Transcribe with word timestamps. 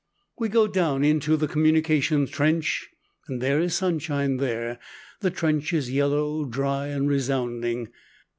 We 0.39 0.49
go 0.49 0.65
down 0.65 1.03
into 1.03 1.37
the 1.37 1.47
communication 1.47 2.25
trench 2.25 2.89
and 3.27 3.39
there 3.39 3.59
is 3.61 3.75
sunshine 3.75 4.37
there. 4.37 4.79
The 5.19 5.29
trench 5.29 5.73
is 5.73 5.91
yellow, 5.91 6.45
dry, 6.45 6.87
and 6.87 7.07
resounding. 7.07 7.89